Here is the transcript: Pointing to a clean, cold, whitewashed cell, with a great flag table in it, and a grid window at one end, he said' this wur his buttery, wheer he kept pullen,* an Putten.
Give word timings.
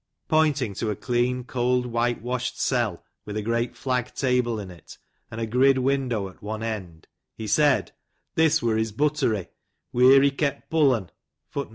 Pointing 0.29 0.73
to 0.79 0.89
a 0.89 0.95
clean, 0.95 1.43
cold, 1.43 1.85
whitewashed 1.85 2.59
cell, 2.59 3.05
with 3.23 3.37
a 3.37 3.43
great 3.43 3.75
flag 3.75 4.15
table 4.15 4.59
in 4.59 4.71
it, 4.71 4.97
and 5.29 5.39
a 5.39 5.45
grid 5.45 5.77
window 5.77 6.27
at 6.27 6.41
one 6.41 6.63
end, 6.63 7.07
he 7.35 7.45
said' 7.45 7.91
this 8.33 8.63
wur 8.63 8.77
his 8.77 8.91
buttery, 8.91 9.49
wheer 9.93 10.23
he 10.23 10.31
kept 10.31 10.71
pullen,* 10.71 11.03
an 11.03 11.09
Putten. 11.53 11.69